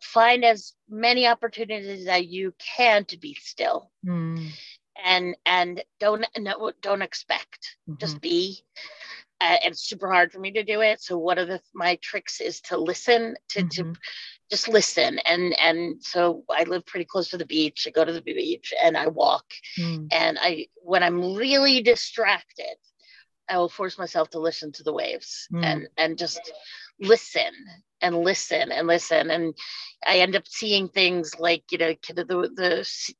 [0.00, 4.56] find as many opportunities as you can to be still Mm,
[5.04, 7.98] and and don't no, don't expect mhm.
[8.00, 8.64] just be
[9.40, 11.02] uh, and it's super hard for me to do it.
[11.02, 13.96] So one of the my tricks is to listen to, to Mhm.
[14.50, 15.18] just listen.
[15.20, 17.86] And and so i live pretty close to the beach.
[17.86, 19.44] I go to the beach and i walk.
[19.78, 22.76] Mm, and i when i'm really distracted
[23.48, 25.64] i will force myself to listen to the waves Mm.
[25.64, 26.40] and and just
[27.00, 27.52] listen
[28.00, 29.30] and listen and listen.
[29.30, 29.54] And
[30.06, 32.72] i end up seeing things like you know kind of the the,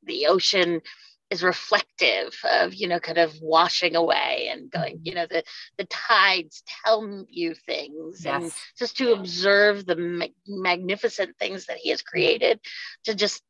[0.04, 0.80] the ocean
[1.30, 5.00] is reflective of you know kind of washing away and going Mhm.
[5.04, 5.42] you know the
[5.78, 11.90] the tides tell you things and just to observe the ma- magnificent things that he
[11.90, 12.60] has created
[13.04, 13.42] to just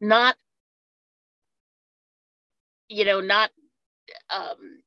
[0.00, 0.36] not
[2.88, 3.50] you know not
[4.34, 4.82] um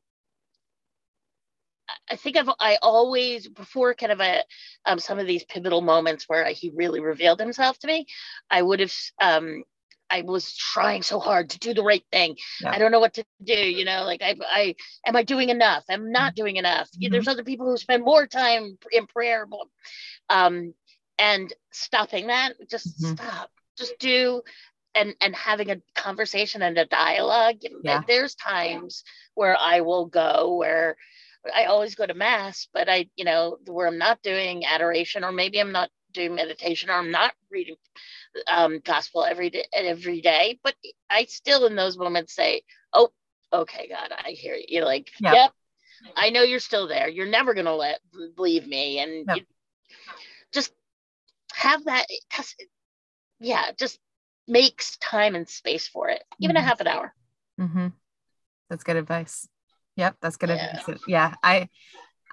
[1.89, 4.43] I- I think I've I always before kind of a
[4.86, 8.08] um, some of these pivotal moments where he really revealed himself to me,
[8.50, 9.63] I would have um
[10.10, 12.38] I was trying so hard to do the right thing.
[12.62, 12.72] Yeah.
[12.72, 15.84] I don't know what to do, you know, like I I am I doing enough?
[15.89, 16.89] I'm not doing enough.
[16.91, 17.12] Mhm.
[17.12, 19.48] There's other people who spend more time in prayer.
[20.30, 20.74] Um
[21.20, 23.17] and stopping that, just Mhm.
[23.17, 23.52] stop.
[23.78, 24.41] Just do
[24.96, 27.58] and and having a conversation and a dialogue.
[27.84, 28.02] Yeah.
[28.08, 29.04] There's times
[29.36, 30.98] where I will go where
[31.54, 35.32] I always go to mass, but I, you know, where I'm not doing adoration, or
[35.32, 37.76] maybe I'm not doing meditation, or I'm not reading
[38.48, 40.60] um, gospel every day, every day.
[40.64, 40.76] But
[41.10, 43.10] I still, in those moments, say, "Oh,
[43.54, 45.34] okay, God, I hear you." You're like, Yep.
[45.34, 45.52] "Yep,
[46.16, 47.08] I know you're still there.
[47.08, 48.00] You're never gonna let
[48.38, 49.40] leave me," and Yep.
[50.54, 50.74] just
[51.54, 52.06] have that.
[53.40, 54.00] yeah, just
[54.48, 56.64] makes time and space for it, even a Mhm.
[56.64, 57.14] half an hour.
[57.60, 57.88] Mm-hmm.
[58.70, 59.48] That's good advice.
[59.96, 60.80] Yep, that's good Yeah.
[60.80, 61.02] advice.
[61.08, 61.70] Yeah, I,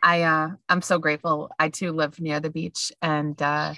[0.04, 1.50] I, uh, I'm so grateful.
[1.58, 3.72] I too live near the beach, and uh,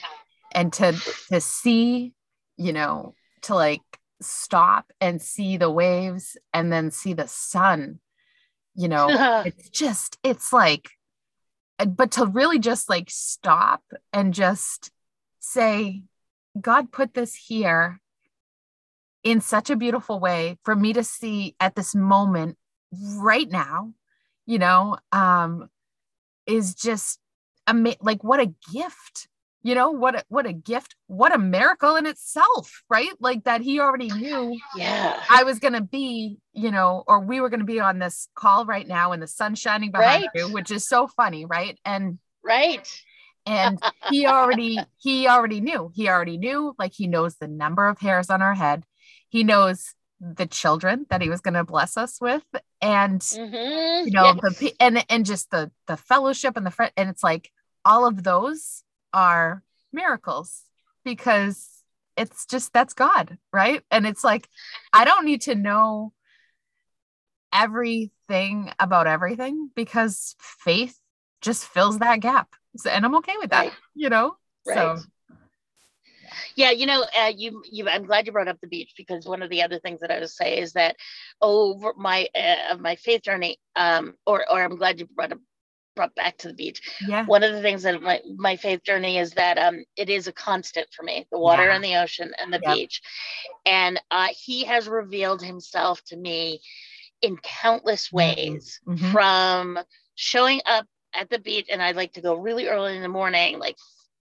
[0.52, 0.92] and to
[1.30, 2.14] to see,
[2.56, 3.80] you know, to like
[4.20, 8.00] stop and see the waves, and then see the sun.
[8.74, 9.08] You know,
[9.46, 10.90] it's just, it's like,
[11.86, 14.90] but to really just like stop and just
[15.38, 16.02] say,
[16.60, 18.00] God put this here
[19.22, 22.58] in such a beautiful way for me to see at this moment
[23.16, 23.92] right now,
[24.44, 25.68] you know, um,
[26.46, 27.18] is just
[27.66, 29.28] ama- like what a gift,
[29.62, 33.10] you know, what a, what a gift, what a miracle in itself, right?
[33.20, 37.20] Like that he already oh, knew yeah, I was going to be, you know, or
[37.20, 40.22] we were going to be on this call right now and the sun shining behind
[40.22, 40.30] Right.
[40.34, 41.78] you, which is so funny, right?
[41.84, 42.88] And right.
[43.44, 43.80] and
[44.10, 48.28] he already he already knew he already knew like he knows the number of hairs
[48.30, 48.84] on our head
[49.28, 52.42] he knows the children that he was going to bless us with
[52.80, 54.06] and Mhm.
[54.06, 54.58] you know Yes.
[54.58, 57.50] the and and just the the fellowship and the friend and it's like
[57.84, 59.62] all of those are
[59.92, 60.62] miracles
[61.04, 61.82] because
[62.16, 64.48] it's just that's god right and it's like
[64.92, 66.12] i don't need to know
[67.52, 70.98] everything about everything because faith
[71.40, 72.48] just fills that gap
[72.90, 73.72] and i'm okay with that Right.
[73.94, 74.36] you know
[74.66, 74.74] Right.
[74.76, 74.98] so
[76.56, 77.88] Yeah, you know, uh, you you.
[77.88, 80.20] I'm glad you brought up the beach because one of the other things that I
[80.20, 80.96] would say is that
[81.42, 85.38] over my uh, of my faith journey, um, or or I'm glad you brought up
[85.96, 86.80] brought back to the beach.
[87.00, 90.28] yeah One of the things that my my faith journey is that um, it is
[90.28, 91.74] a constant for me: the water Yeah.
[91.74, 93.00] and the ocean and the beach,
[93.66, 96.60] and uh, he has revealed himself to me
[97.22, 99.12] in countless ways Mhm.
[99.12, 99.78] from
[100.16, 103.58] showing up at the beach and I like to go really early in the morning,
[103.58, 103.76] like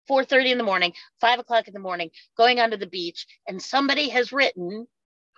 [0.09, 4.09] 4:30 in the morning, five o'clock in the morning, going onto the beach, and somebody
[4.09, 4.87] has written,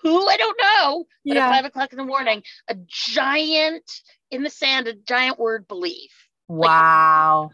[0.01, 3.89] who I don't know, but at five o'clock in the morning, a giant
[4.31, 6.11] in the sand, a giant word believe.
[6.47, 7.51] wow.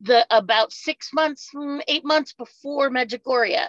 [0.00, 3.66] The about six months, mm, eight months before Medjugorje,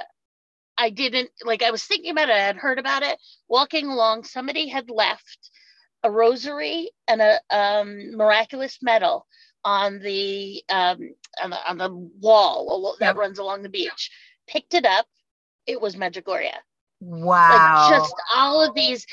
[0.77, 3.17] I didn't like I was thinking about it, I had heard about it,
[3.47, 5.49] walking along, somebody had left
[6.03, 9.25] a rosary and a um, miraculous medal
[9.63, 13.17] on the um, on the on the wall that Yep.
[13.17, 14.11] runs along the beach.
[14.47, 15.07] Picked it up.
[15.65, 16.51] It was Medjugorje.
[17.01, 19.05] wow Like just all of these.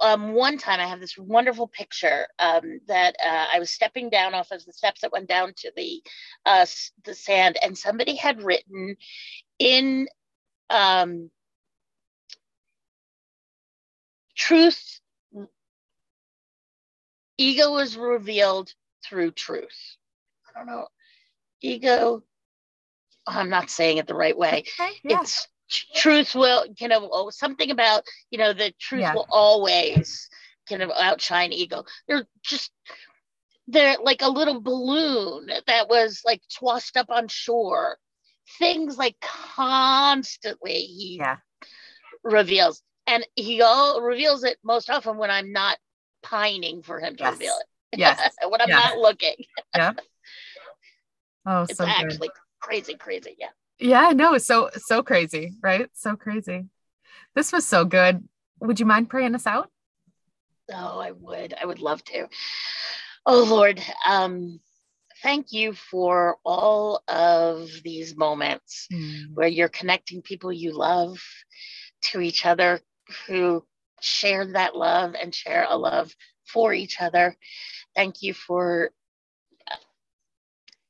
[0.00, 4.34] Um, one time I have this wonderful picture um, that uh, I was stepping down
[4.34, 6.02] off of the steps that went down to the
[6.44, 6.66] uh,
[7.04, 8.96] the sand, and somebody had written
[9.58, 10.08] in
[10.70, 11.30] um,
[14.36, 15.00] truth.
[17.38, 18.74] Ego was revealed
[19.04, 19.96] through truth.
[20.48, 20.86] I don't know.
[21.60, 22.22] Ego.
[23.26, 27.08] I'm not saying it the right way okay, yeah it's tr- truth will you know
[27.10, 29.14] oh, something about you know the truth Yeah.
[29.14, 30.28] will always
[30.68, 32.70] kind of outshine ego they're just
[33.66, 37.96] they're like a little balloon that was like tossed up on shore
[38.58, 41.36] things like constantly he yeah
[42.22, 45.78] reveals and he all reveals it most often when i'm not
[46.22, 47.32] pining for him to Yes.
[47.32, 47.66] reveal it
[47.96, 49.34] yes when i'm not looking
[49.76, 49.92] yeah.
[51.46, 51.90] oh it's so good.
[51.90, 52.30] actually
[52.60, 53.48] crazy crazy yeah
[53.80, 55.90] Yeah, no, so so crazy, right?
[55.94, 56.66] So crazy.
[57.34, 58.22] This was so good.
[58.60, 59.68] Would you mind praying us out?
[60.72, 61.54] Oh, I would.
[61.60, 62.28] I would love to.
[63.26, 64.60] Oh, Lord, um,
[65.22, 68.86] thank you for all of these moments
[69.34, 71.18] where you're connecting people you love
[72.12, 72.80] to each other
[73.26, 73.64] who
[74.00, 76.14] share that love and share a love
[76.46, 77.36] for each other.
[77.94, 78.90] Thank you for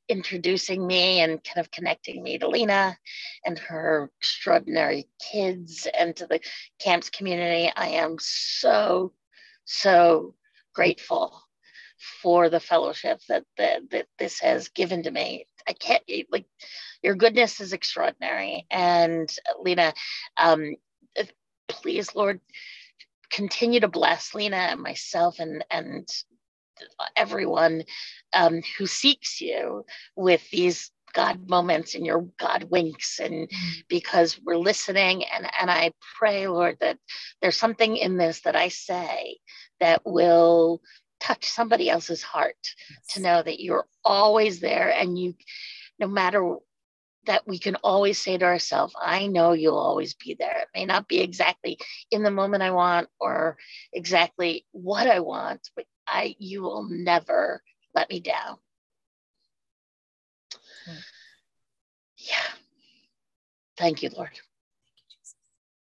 [0.07, 2.97] introducing me and kind of connecting me to Lena
[3.45, 6.39] and her extraordinary kids and to the
[6.79, 7.71] camps community.
[7.75, 9.13] I am so,
[9.65, 10.35] so
[10.73, 11.41] grateful
[12.21, 15.47] for the fellowship that, that, that this has given to me.
[15.67, 16.45] I can't like
[17.01, 18.65] your goodness is extraordinary.
[18.69, 19.29] And
[19.59, 19.93] Lena,
[20.37, 20.75] um,
[21.67, 22.39] please, Lord,
[23.35, 26.07] continue to bless Lena and myself and and
[27.15, 27.83] everyone
[28.33, 33.49] um, who seeks you with these God moments and your God winks, and
[33.87, 35.23] because we're listening.
[35.25, 36.97] And and I pray, Lord, that
[37.41, 39.37] there's something in this that I say
[39.79, 40.81] that will
[41.19, 42.57] touch somebody else's heart
[43.11, 45.33] to know that you're always there and you
[45.99, 46.57] no matter
[47.25, 50.85] that we can always say to ourselves i know you'll always be there it may
[50.85, 51.77] not be exactly
[52.11, 53.57] in the moment i want or
[53.93, 57.61] exactly what i want but i you will never
[57.93, 58.57] let me down
[60.87, 60.97] Right.
[62.17, 62.53] yeah
[63.77, 64.29] thank you lord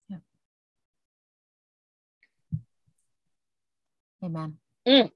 [0.10, 0.18] Yeah.
[4.24, 4.58] Amen.
[4.88, 5.12] Mm.